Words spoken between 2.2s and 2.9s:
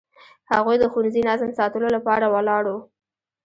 ولاړ وو.